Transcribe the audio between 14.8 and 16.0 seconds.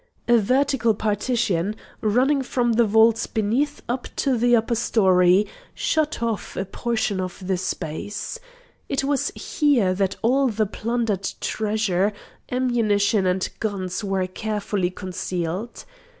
concealed.